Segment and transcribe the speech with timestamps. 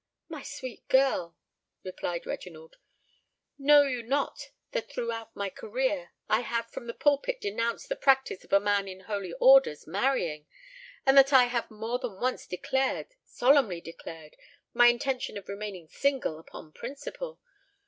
[0.29, 1.37] "My sweet girl,"
[1.83, 2.77] replied Reginald,
[3.59, 8.43] "know you not that, throughout my career, I have from the pulpit denounced the practice
[8.43, 10.47] of a man in holy orders marrying,
[11.05, 17.39] and that I have more than once declared—solemnly declared—my intention of remaining single upon principle?